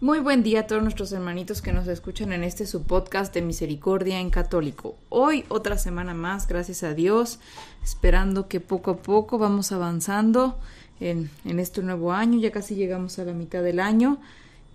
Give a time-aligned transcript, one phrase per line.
[0.00, 3.42] Muy buen día a todos nuestros hermanitos que nos escuchan en este su podcast de
[3.42, 4.94] Misericordia en Católico.
[5.08, 7.40] Hoy otra semana más, gracias a Dios,
[7.82, 10.56] esperando que poco a poco vamos avanzando
[11.00, 14.18] en, en este nuevo año, ya casi llegamos a la mitad del año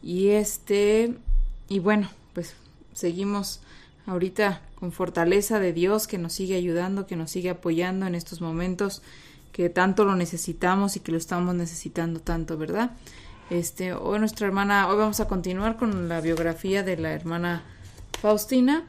[0.01, 1.15] y este,
[1.69, 2.55] y bueno, pues
[2.93, 3.61] seguimos
[4.05, 8.41] ahorita con fortaleza de Dios que nos sigue ayudando, que nos sigue apoyando en estos
[8.41, 9.01] momentos
[9.53, 12.91] que tanto lo necesitamos y que lo estamos necesitando tanto, ¿verdad?
[13.49, 17.63] Este, hoy nuestra hermana, hoy vamos a continuar con la biografía de la hermana
[18.21, 18.85] Faustina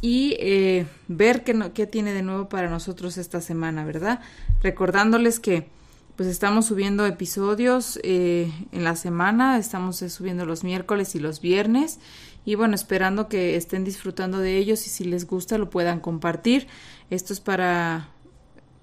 [0.00, 4.20] y eh, ver qué, qué tiene de nuevo para nosotros esta semana, ¿verdad?
[4.62, 5.68] Recordándoles que
[6.16, 11.98] pues estamos subiendo episodios eh, en la semana, estamos subiendo los miércoles y los viernes
[12.46, 16.68] y bueno, esperando que estén disfrutando de ellos y si les gusta lo puedan compartir.
[17.10, 18.08] Esto es para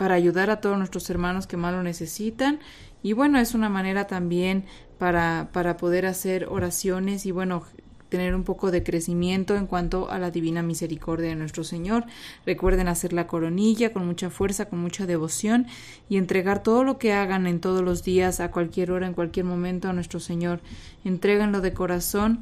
[0.02, 2.60] para ayudar a todos nuestros hermanos que más lo necesitan
[3.04, 4.66] y bueno, es una manera también
[4.98, 7.64] para, para poder hacer oraciones y bueno,
[8.12, 12.04] tener un poco de crecimiento en cuanto a la divina misericordia de nuestro Señor.
[12.46, 15.66] Recuerden hacer la coronilla con mucha fuerza, con mucha devoción
[16.10, 19.46] y entregar todo lo que hagan en todos los días, a cualquier hora, en cualquier
[19.46, 20.60] momento a nuestro Señor.
[21.06, 22.42] Entréganlo de corazón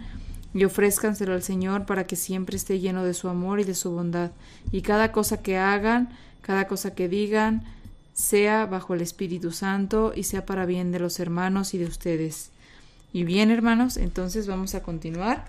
[0.55, 3.91] y ofrézcanselo al Señor para que siempre esté lleno de su amor y de su
[3.91, 4.31] bondad.
[4.71, 6.09] Y cada cosa que hagan,
[6.41, 7.63] cada cosa que digan,
[8.19, 12.51] sea bajo el Espíritu Santo y sea para bien de los hermanos y de ustedes.
[13.13, 15.45] Y bien, hermanos, entonces vamos a continuar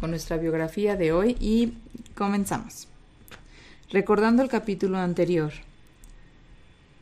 [0.00, 1.74] con nuestra biografía de hoy y
[2.14, 2.88] comenzamos.
[3.90, 5.52] Recordando el capítulo anterior.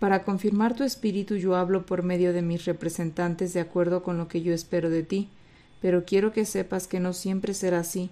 [0.00, 4.26] Para confirmar tu espíritu yo hablo por medio de mis representantes de acuerdo con lo
[4.26, 5.28] que yo espero de ti,
[5.80, 8.10] pero quiero que sepas que no siempre será así.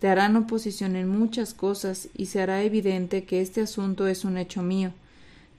[0.00, 4.36] Te harán oposición en muchas cosas y se hará evidente que este asunto es un
[4.36, 4.92] hecho mío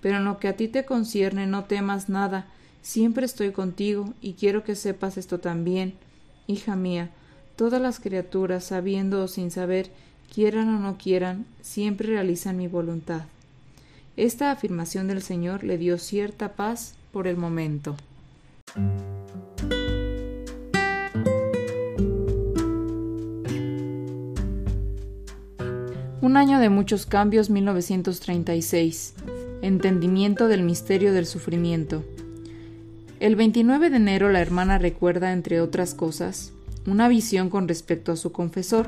[0.07, 2.45] pero en lo que a ti te concierne no temas nada,
[2.81, 5.95] siempre estoy contigo y quiero que sepas esto también.
[6.47, 7.09] Hija mía,
[7.57, 9.89] todas las criaturas, sabiendo o sin saber,
[10.33, 13.23] quieran o no quieran, siempre realizan mi voluntad.
[14.15, 17.97] Esta afirmación del Señor le dio cierta paz por el momento.
[26.21, 29.13] Un año de muchos cambios, 1936.
[29.67, 32.05] Entendimiento del misterio del sufrimiento.
[33.19, 36.53] El 29 de enero la hermana recuerda, entre otras cosas,
[36.85, 38.87] una visión con respecto a su confesor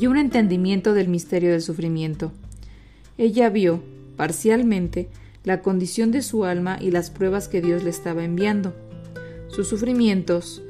[0.00, 2.32] y un entendimiento del misterio del sufrimiento.
[3.18, 3.82] Ella vio,
[4.16, 5.10] parcialmente,
[5.44, 8.74] la condición de su alma y las pruebas que Dios le estaba enviando.
[9.48, 10.62] Sus sufrimientos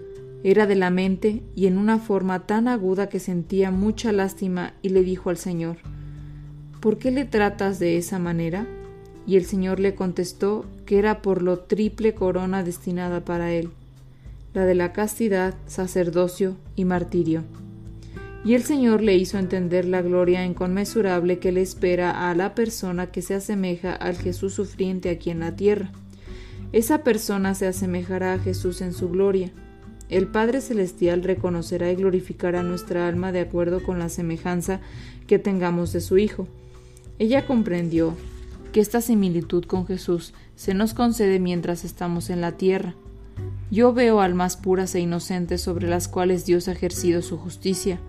[0.42, 4.88] era de la mente y en una forma tan aguda que sentía mucha lástima y
[4.88, 5.76] le dijo al Señor,
[6.84, 8.66] ¿por qué le tratas de esa manera?
[9.26, 13.70] Y el Señor le contestó que era por lo triple corona destinada para él,
[14.52, 17.42] la de la castidad, sacerdocio y martirio.
[18.44, 23.06] Y el Señor le hizo entender la gloria inconmensurable que le espera a la persona
[23.06, 25.90] que se asemeja al Jesús sufriente aquí en la tierra.
[26.72, 29.52] Esa persona se asemejará a Jesús en su gloria.
[30.10, 34.82] El Padre Celestial reconocerá y glorificará nuestra alma de acuerdo con la semejanza
[35.26, 36.46] que tengamos de su Hijo
[37.18, 38.14] ella comprendió
[38.72, 42.94] que esta similitud con Jesús se nos concede mientras estamos en la tierra.
[43.70, 48.00] Yo veo almas puras e inocentes sobre las cuales Dios ha ejercido su justicia.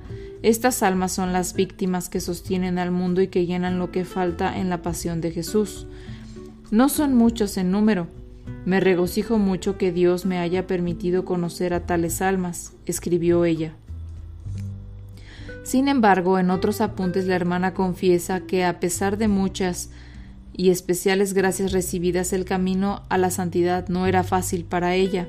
[0.42, 4.60] Estas almas son las víctimas que sostienen al mundo y que llenan lo que falta
[4.60, 5.88] en la pasión de Jesús.
[6.72, 8.08] No son muchos en número.
[8.66, 13.76] Me regocijo mucho que Dios me haya permitido conocer a tales almas, escribió ella.
[15.66, 19.90] Sin embargo, en otros apuntes la hermana confiesa que a pesar de muchas
[20.56, 25.28] y especiales gracias recibidas, el camino a la santidad no era fácil para ella.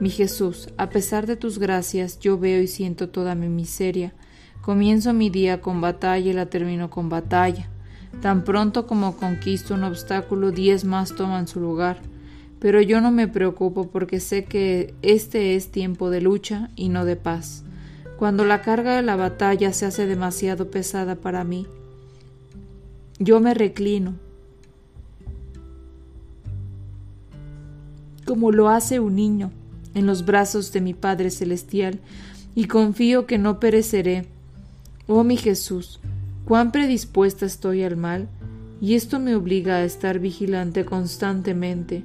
[0.00, 4.12] Mi Jesús, a pesar de tus gracias, yo veo y siento toda mi miseria.
[4.60, 7.68] Comienzo mi día con batalla y la termino con batalla.
[8.22, 12.00] Tan pronto como conquisto un obstáculo, diez más toman su lugar.
[12.58, 17.04] Pero yo no me preocupo porque sé que este es tiempo de lucha y no
[17.04, 17.62] de paz
[18.22, 21.66] cuando la carga de la batalla se hace demasiado pesada para mí.
[23.18, 24.14] Yo me reclino
[28.24, 29.50] como lo hace un niño,
[29.94, 31.98] en los brazos de mi Padre Celestial,
[32.54, 34.26] y confío que no pereceré.
[35.08, 35.98] Oh mi Jesús,
[36.44, 38.28] cuán predispuesta estoy al mal,
[38.80, 42.04] y esto me obliga a estar vigilante constantemente,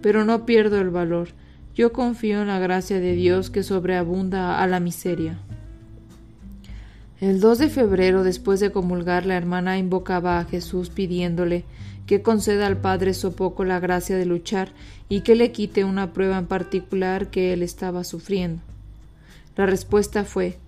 [0.00, 1.28] pero no pierdo el valor.
[1.74, 5.38] Yo confío en la gracia de Dios que sobreabunda a la miseria.
[7.20, 11.64] El 2 de febrero, después de comulgar, la hermana invocaba a Jesús pidiéndole
[12.06, 14.70] que conceda al Padre Sopoco la gracia de luchar
[15.08, 18.62] y que le quite una prueba en particular que él estaba sufriendo.
[19.56, 20.58] La respuesta fue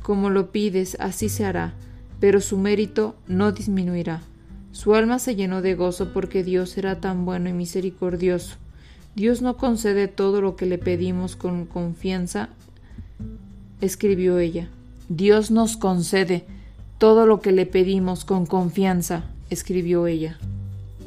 [0.00, 1.74] Como lo pides, así se hará,
[2.20, 4.22] pero su mérito no disminuirá.
[4.72, 8.56] Su alma se llenó de gozo porque Dios era tan bueno y misericordioso.
[9.14, 12.48] Dios no concede todo lo que le pedimos con confianza,
[13.82, 14.70] escribió ella.
[15.08, 16.44] Dios nos concede
[16.98, 20.38] todo lo que le pedimos con confianza, escribió ella.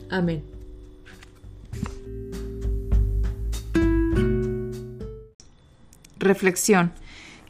[0.09, 0.44] Amén.
[6.18, 6.92] Reflexión.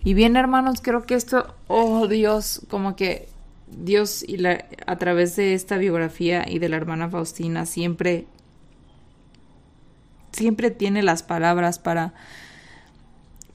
[0.03, 3.27] Y bien, hermanos, creo que esto, oh Dios, como que
[3.67, 8.25] Dios y la, a través de esta biografía y de la hermana Faustina siempre,
[10.31, 12.13] siempre tiene las palabras para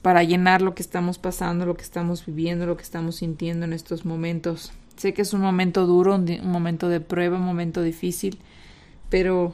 [0.07, 3.73] para llenar lo que estamos pasando, lo que estamos viviendo, lo que estamos sintiendo en
[3.73, 4.71] estos momentos.
[4.95, 8.39] Sé que es un momento duro, un, momento de prueba, un momento difícil,
[9.09, 9.53] pero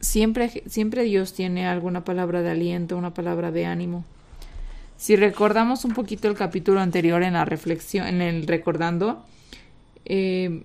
[0.00, 4.04] siempre, siempre Dios tiene alguna palabra de aliento, una palabra de ánimo.
[4.96, 9.24] Si recordamos un poquito el capítulo anterior en la reflexión, en el recordando,
[10.06, 10.64] eh,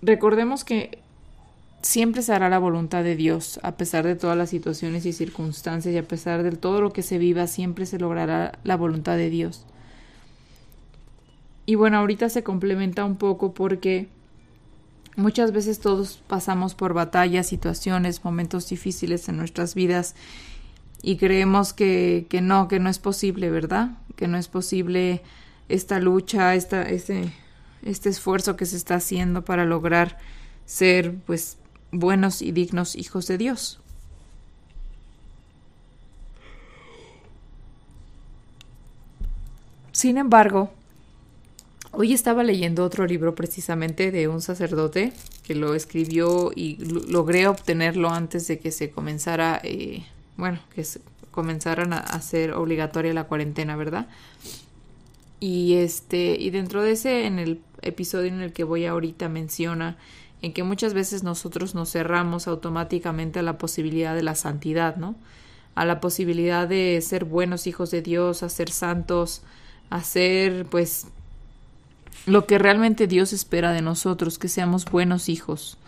[0.00, 1.01] recordemos que
[1.82, 5.94] siempre se hará la voluntad de Dios, a pesar de todas las situaciones y circunstancias
[5.94, 9.30] y a pesar de todo lo que se viva, siempre se logrará la voluntad de
[9.30, 9.66] Dios.
[11.66, 14.08] Y bueno, ahorita se complementa un poco porque
[15.16, 20.14] muchas veces todos pasamos por batallas, situaciones, momentos difíciles en nuestras vidas
[21.02, 23.98] y creemos que, que no, que no es posible, ¿verdad?
[24.16, 25.22] Que no es posible
[25.68, 27.32] esta lucha, esta, este,
[27.84, 30.18] este esfuerzo que se está haciendo para lograr
[30.64, 31.58] ser pues
[31.92, 33.78] buenos y dignos hijos de Dios.
[39.92, 40.70] Sin embargo,
[41.92, 45.12] hoy estaba leyendo otro libro precisamente de un sacerdote
[45.44, 46.76] que lo escribió y
[47.08, 50.04] logré obtenerlo antes de que se comenzara, eh,
[50.36, 50.84] bueno, que
[51.30, 54.08] comenzaran a hacer obligatoria la cuarentena, ¿verdad?
[55.40, 59.98] Y este, y dentro de ese, en el episodio en el que voy ahorita menciona
[60.42, 65.14] en que muchas veces nosotros nos cerramos automáticamente a la posibilidad de la santidad, ¿no?
[65.76, 69.42] A la posibilidad de ser buenos hijos de Dios, a ser santos,
[69.88, 71.06] a ser, pues,
[72.26, 75.78] lo que realmente Dios espera de nosotros, que seamos buenos hijos.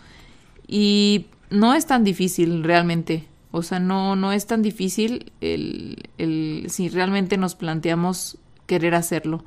[0.67, 6.65] Y no es tan difícil realmente, o sea, no, no es tan difícil el, el,
[6.69, 8.37] si realmente nos planteamos
[8.67, 9.43] querer hacerlo.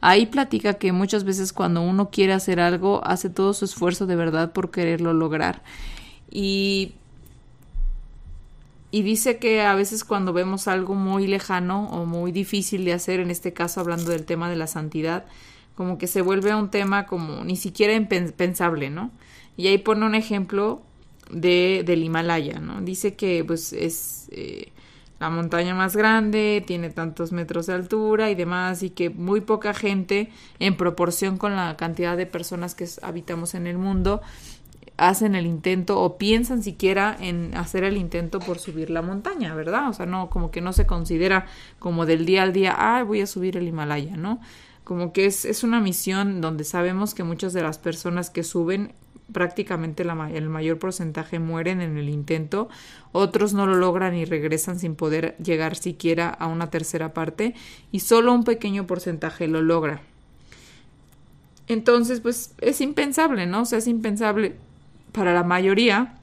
[0.00, 4.16] Ahí platica que muchas veces cuando uno quiere hacer algo, hace todo su esfuerzo de
[4.16, 5.62] verdad por quererlo lograr.
[6.30, 6.94] Y,
[8.90, 13.20] y dice que a veces cuando vemos algo muy lejano o muy difícil de hacer,
[13.20, 15.24] en este caso hablando del tema de la santidad,
[15.74, 19.10] como que se vuelve un tema como ni siquiera impensable, ¿no?
[19.56, 20.82] Y ahí pone un ejemplo
[21.30, 22.80] de, del Himalaya, ¿no?
[22.80, 24.28] Dice que pues es...
[24.30, 24.72] Eh,
[25.18, 29.72] la montaña más grande, tiene tantos metros de altura y demás, y que muy poca
[29.72, 34.20] gente, en proporción con la cantidad de personas que habitamos en el mundo,
[34.98, 39.88] hacen el intento o piensan siquiera en hacer el intento por subir la montaña, ¿verdad?
[39.88, 41.46] O sea, no, como que no se considera
[41.78, 44.40] como del día al día, ah, voy a subir el Himalaya, ¿no?
[44.84, 48.94] Como que es, es una misión donde sabemos que muchas de las personas que suben
[49.32, 52.68] prácticamente el mayor porcentaje mueren en el intento,
[53.12, 57.54] otros no lo logran y regresan sin poder llegar siquiera a una tercera parte
[57.90, 60.00] y solo un pequeño porcentaje lo logra.
[61.68, 63.62] Entonces, pues es impensable, ¿no?
[63.62, 64.54] O sea, es impensable
[65.12, 66.14] para la mayoría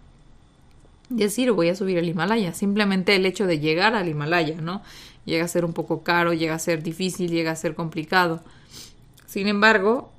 [1.10, 2.54] decir voy a subir el Himalaya.
[2.54, 4.82] Simplemente el hecho de llegar al Himalaya, ¿no?
[5.26, 8.42] Llega a ser un poco caro, llega a ser difícil, llega a ser complicado.
[9.26, 10.12] Sin embargo,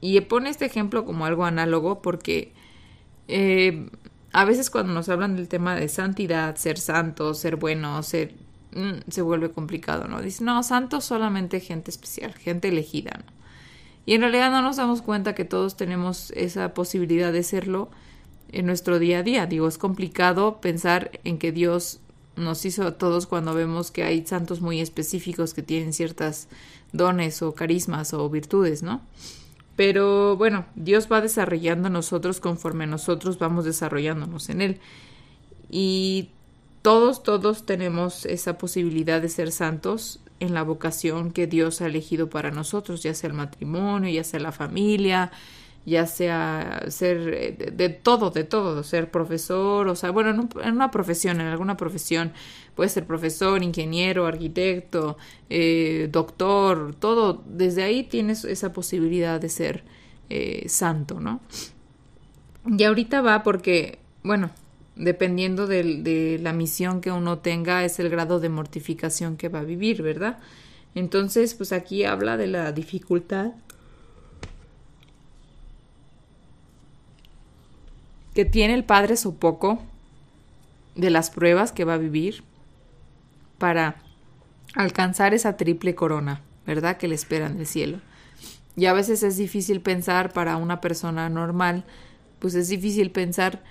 [0.00, 2.52] y pone este ejemplo como algo análogo porque
[3.28, 3.88] eh,
[4.32, 8.34] a veces cuando nos hablan del tema de santidad, ser santo, ser bueno, ser
[8.74, 10.20] mm, se vuelve complicado, ¿no?
[10.20, 13.36] Dice, no, santo solamente gente especial, gente elegida, ¿no?
[14.06, 17.90] Y en realidad no nos damos cuenta que todos tenemos esa posibilidad de serlo
[18.52, 19.46] en nuestro día a día.
[19.46, 21.98] Digo, es complicado pensar en que Dios
[22.36, 26.46] nos hizo a todos cuando vemos que hay santos muy específicos que tienen ciertas
[26.92, 29.00] dones o carismas o virtudes, ¿no?
[29.76, 34.80] Pero bueno, Dios va desarrollando nosotros conforme nosotros vamos desarrollándonos en Él.
[35.70, 36.30] Y
[36.82, 42.30] todos, todos tenemos esa posibilidad de ser santos en la vocación que Dios ha elegido
[42.30, 45.30] para nosotros, ya sea el matrimonio, ya sea la familia,
[45.86, 50.90] ya sea ser eh, de, todo, de todo, ser profesor, o sea, bueno, en, una
[50.90, 52.32] profesión, en alguna profesión,
[52.74, 55.16] puede ser profesor, ingeniero, arquitecto,
[55.48, 59.84] eh, doctor, todo, desde ahí tienes esa posibilidad de ser
[60.28, 61.40] eh, santo, ¿no?
[62.66, 64.50] Y ahorita va porque, bueno,
[64.96, 69.60] dependiendo de, de la misión que uno tenga, es el grado de mortificación que va
[69.60, 70.38] a vivir, ¿verdad?
[70.96, 73.52] Entonces, pues aquí habla de la dificultad
[78.36, 79.78] que tiene el Padre Sopoco
[80.94, 82.42] de las pruebas que va a vivir
[83.56, 83.96] para
[84.74, 86.98] alcanzar esa triple corona, ¿verdad?
[86.98, 87.98] Que le espera en el cielo.
[88.76, 91.84] Y a veces es difícil pensar para una persona normal,
[92.38, 93.62] pues es difícil pensar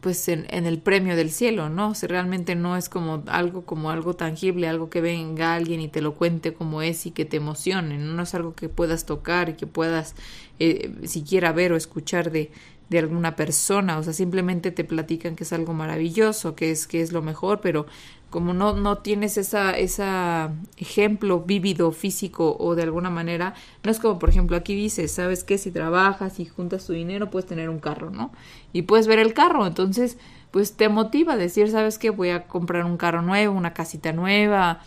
[0.00, 1.94] pues en, en, el premio del cielo, ¿no?
[1.94, 6.00] Si realmente no es como algo como algo tangible, algo que venga alguien y te
[6.00, 9.54] lo cuente como es y que te emocione, no, es algo que puedas tocar y
[9.54, 10.16] que puedas
[10.58, 12.50] eh, siquiera ver o escuchar de,
[12.92, 17.00] de alguna persona, o sea, simplemente te platican que es algo maravilloso, que es que
[17.00, 17.86] es lo mejor, pero
[18.28, 23.98] como no no tienes esa esa ejemplo vívido físico o de alguna manera, no es
[23.98, 27.70] como por ejemplo aquí dice, sabes que si trabajas y juntas tu dinero puedes tener
[27.70, 28.30] un carro, ¿no?
[28.74, 30.18] Y puedes ver el carro, entonces
[30.50, 34.12] pues te motiva a decir, sabes que voy a comprar un carro nuevo, una casita
[34.12, 34.80] nueva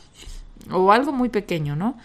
[0.72, 1.98] o algo muy pequeño, ¿no?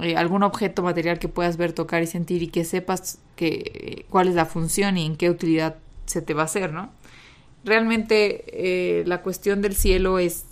[0.00, 4.28] Eh, algún objeto material que puedas ver, tocar y sentir y que sepas que, cuál
[4.28, 6.90] es la función y en qué utilidad se te va a hacer, ¿no?
[7.64, 10.46] Realmente eh, la cuestión del cielo es,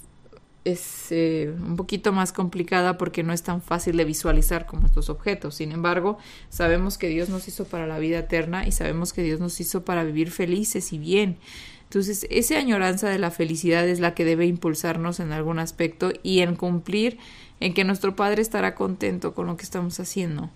[0.65, 5.09] es eh, un poquito más complicada porque no es tan fácil de visualizar como estos
[5.09, 5.55] objetos.
[5.57, 6.19] Sin embargo,
[6.51, 9.85] sabemos que Dios nos hizo para la vida eterna y sabemos que Dios nos hizo
[9.85, 11.39] para vivir felices y bien.
[11.91, 16.39] Entonces, esa añoranza de la felicidad es la que debe impulsarnos en algún aspecto y
[16.39, 17.19] en cumplir
[17.59, 20.51] en que nuestro Padre estará contento con lo que estamos haciendo.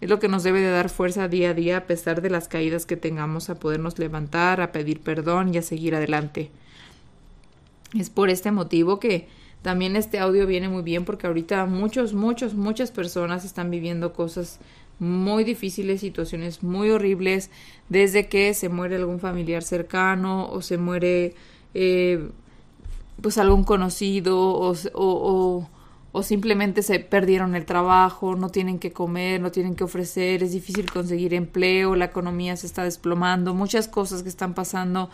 [0.00, 2.48] Es lo que nos debe de dar fuerza día a día a pesar de las
[2.48, 6.50] caídas que tengamos a podernos levantar, a pedir perdón y a seguir adelante.
[7.92, 9.28] Es por este motivo que
[9.60, 14.58] también este audio viene muy bien porque ahorita muchos, muchos, muchas personas están viviendo cosas
[14.98, 17.50] muy difíciles, situaciones muy horribles,
[17.88, 21.34] desde que se muere algún familiar cercano o se muere
[21.74, 22.28] eh,
[23.20, 25.68] pues algún conocido o, o
[26.10, 30.52] o simplemente se perdieron el trabajo, no tienen que comer, no tienen que ofrecer, es
[30.52, 35.10] difícil conseguir empleo, la economía se está desplomando, muchas cosas que están pasando,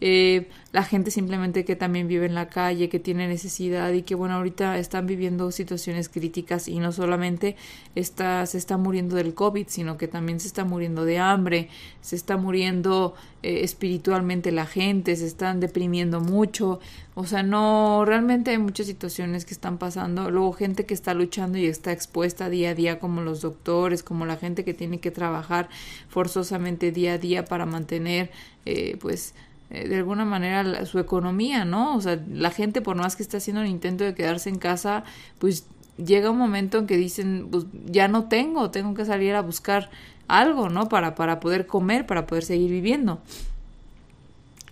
[0.00, 4.14] eh, la gente simplemente que también vive en la calle, que tiene necesidad y que
[4.14, 7.56] bueno, ahorita están viviendo situaciones críticas y no solamente
[7.94, 11.68] está, se está muriendo del COVID, sino que también se está muriendo de hambre,
[12.00, 16.80] se está muriendo eh, espiritualmente la gente, se están deprimiendo mucho,
[17.20, 20.30] o sea, no, realmente hay muchas situaciones que están pasando.
[20.30, 24.24] Luego gente que está luchando y está expuesta día a día, como los doctores, como
[24.24, 25.68] la gente que tiene que trabajar
[26.08, 28.30] forzosamente día a día para mantener,
[28.66, 29.34] eh, pues,
[29.70, 31.94] de alguna manera su economía, ¿no?
[31.96, 35.04] O sea, la gente por más que está haciendo un intento de quedarse en casa,
[35.38, 35.66] pues
[35.98, 39.90] llega un momento en que dicen, pues ya no tengo, tengo que salir a buscar
[40.26, 40.88] algo, ¿no?
[40.88, 43.20] Para, para poder comer, para poder seguir viviendo.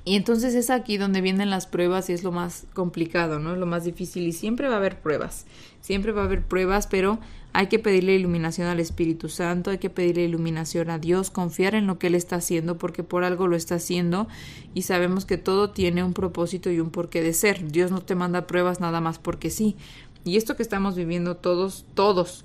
[0.08, 3.56] Y entonces es aquí donde vienen las pruebas y es lo más complicado, ¿no?
[3.56, 5.46] Lo más difícil y siempre va a haber pruebas,
[5.80, 7.18] siempre va a haber pruebas, pero
[7.52, 11.88] hay que pedirle iluminación al Espíritu Santo, hay que pedirle iluminación a Dios, confiar en
[11.88, 14.28] lo que Él está haciendo porque por algo lo está haciendo
[14.74, 17.72] y sabemos que todo tiene un propósito y un porqué de ser.
[17.72, 19.74] Dios no te manda pruebas nada más porque sí.
[20.22, 22.44] Y esto que estamos viviendo todos, todos,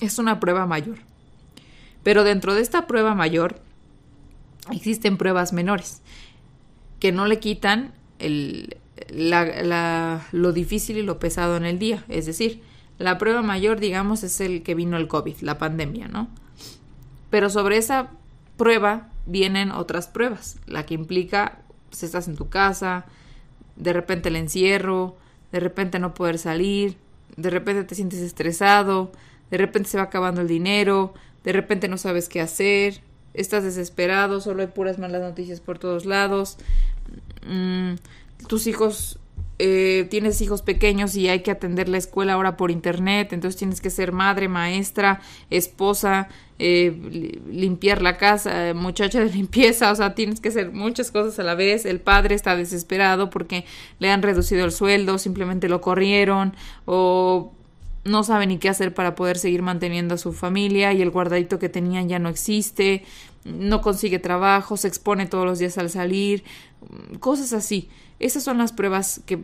[0.00, 0.96] es una prueba mayor.
[2.02, 3.60] Pero dentro de esta prueba mayor,
[4.72, 6.02] existen pruebas menores
[7.00, 8.76] que no le quitan el,
[9.08, 12.04] la, lo difícil y lo pesado en el día.
[12.08, 12.62] Es decir,
[12.98, 16.28] la prueba mayor, digamos, es el que vino el COVID, la pandemia, ¿no?
[17.30, 18.10] Pero sobre esa
[18.56, 21.60] prueba vienen otras pruebas, la que implica,
[21.90, 23.06] si estás en tu casa,
[23.76, 25.16] de repente el encierro,
[25.52, 26.96] de repente no poder salir,
[27.36, 29.12] de repente te sientes estresado,
[29.50, 33.00] de repente se va acabando el dinero, de repente no sabes qué hacer,
[33.34, 36.58] estás desesperado, solo hay puras malas noticias por todos lados,
[37.46, 37.94] mm,
[38.46, 39.18] tus hijos,
[39.58, 43.80] eh, tienes hijos pequeños y hay que atender la escuela ahora por internet, entonces tienes
[43.80, 45.20] que ser madre, maestra,
[45.50, 46.90] esposa, eh,
[47.50, 51.54] limpiar la casa, muchacha de limpieza, o sea, tienes que hacer muchas cosas a la
[51.54, 53.64] vez, el padre está desesperado porque
[53.98, 56.54] le han reducido el sueldo, simplemente lo corrieron
[56.86, 57.52] o
[58.04, 61.58] no sabe ni qué hacer para poder seguir manteniendo a su familia y el guardadito
[61.58, 63.04] que tenían ya no existe,
[63.44, 66.44] no consigue trabajo, se expone todos los días al salir,
[67.18, 67.88] cosas así.
[68.18, 69.40] Esas son las pruebas que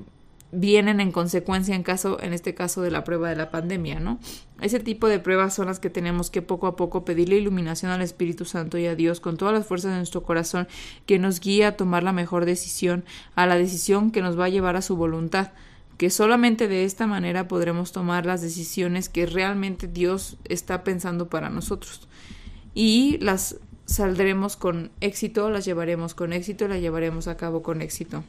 [0.52, 4.18] vienen en consecuencia en caso en este caso de la prueba de la pandemia, ¿no?
[4.60, 8.00] Ese tipo de pruebas son las que tenemos que poco a poco pedirle iluminación al
[8.00, 10.68] Espíritu Santo y a Dios con todas las fuerzas de nuestro corazón
[11.04, 14.50] que nos guíe a tomar la mejor decisión, a la decisión que nos va a
[14.50, 15.50] llevar a su voluntad
[15.96, 21.50] que solamente de esta manera podremos tomar las decisiones que realmente Dios está pensando para
[21.50, 22.08] nosotros.
[22.74, 28.24] Y las saldremos con éxito, las llevaremos con éxito, las llevaremos a cabo con éxito.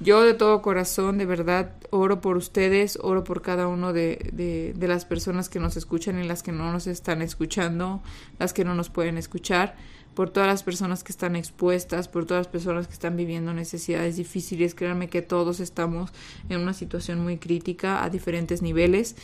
[0.00, 4.74] Yo de todo corazón, de verdad, oro por ustedes, oro por cada uno de, de,
[4.74, 8.02] de, las personas que nos escuchan y las que no nos están escuchando,
[8.40, 9.76] las que no nos pueden escuchar
[10.14, 14.16] por todas las personas que están expuestas, por todas las personas que están viviendo necesidades
[14.16, 14.74] difíciles.
[14.74, 16.10] Créanme que todos estamos
[16.48, 19.16] en una situación muy crítica a diferentes niveles.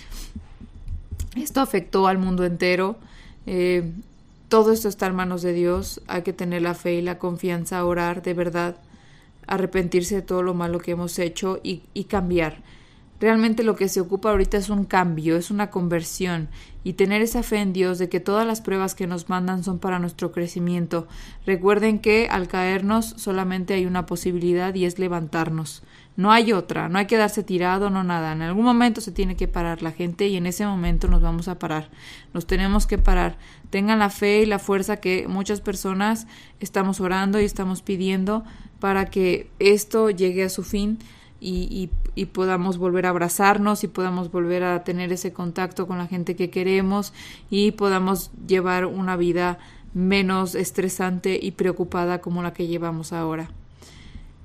[1.37, 2.97] Esto afectó al mundo entero.
[3.47, 3.91] Eh,
[4.49, 6.03] todo esto está en manos de Dios.
[6.09, 8.77] Hay que tener la fe y la confianza, orar de verdad,
[9.47, 12.59] arrepentirse de todo lo malo que hemos hecho y, y cambiar.
[13.21, 16.49] Realmente lo que se ocupa ahorita es un cambio, es una conversión
[16.83, 19.79] y tener esa fe en Dios de que todas las pruebas que nos mandan son
[19.79, 21.07] para nuestro crecimiento.
[21.45, 25.83] Recuerden que al caernos solamente hay una posibilidad y es levantarnos.
[26.17, 28.33] No hay otra, no hay que darse tirado, no nada.
[28.33, 31.49] En algún momento se tiene que parar la gente y en ese momento nos vamos
[31.49, 31.91] a parar.
[32.33, 33.37] Nos tenemos que parar.
[33.69, 36.27] Tengan la fe y la fuerza que muchas personas
[36.59, 38.45] estamos orando y estamos pidiendo
[38.81, 40.99] para que esto llegue a su fin
[41.41, 46.07] y, y, podamos volver a abrazarnos y podamos volver a tener ese contacto con la
[46.07, 47.15] gente que queremos
[47.49, 49.59] y podamos llevar una vida
[49.95, 53.51] menos estresante y preocupada como la que llevamos ahora.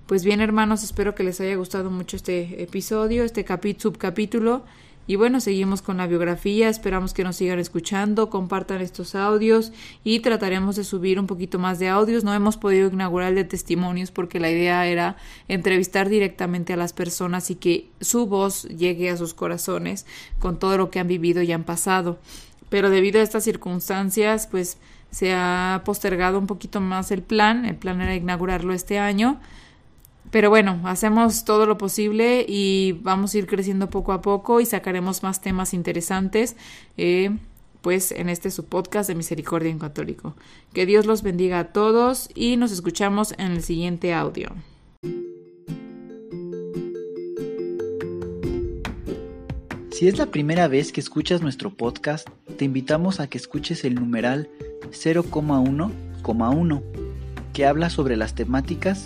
[0.06, 3.46] Pues bien, hermanos, espero que les haya gustado mucho este episodio, este
[3.78, 4.64] subcapítulo
[5.08, 9.72] y bueno, seguimos con la biografía, esperamos que nos sigan escuchando, compartan estos audios
[10.04, 12.24] y trataremos de subir un poquito más de audios.
[12.24, 15.16] No hemos podido inaugurar el de testimonios porque la idea era
[15.48, 20.08] entrevistar directamente a las personas y que su voz llegue a sus corazones
[20.39, 22.18] con todo lo que han vivido y han pasado.
[22.70, 24.80] Pero debido a estas circunstancias, pues
[25.12, 27.65] se ha postergado un poquito más el plan.
[27.65, 29.39] El plan era inaugurarlo este año
[30.32, 34.66] pero bueno, hacemos todo lo posible y vamos a ir creciendo poco a poco y
[34.66, 36.56] sacaremos más temas interesantes.
[36.98, 37.32] Eh,
[37.86, 40.36] pues en este su podcast de Misericordia en Católico.
[40.74, 44.50] Que Dios los bendiga a todos y nos escuchamos en el siguiente audio.
[49.92, 53.94] Si es la primera vez que escuchas nuestro podcast, te invitamos a que escuches el
[53.94, 54.50] numeral
[54.90, 56.84] 0,1,1,
[57.54, 59.06] que habla sobre las temáticas